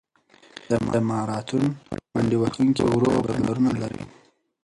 د 0.93 0.95
ماراتون 1.09 1.63
منډهوهونکي 2.13 2.81
ورو 2.91 3.11
فایبرونه 3.25 3.71
لري. 3.81 4.03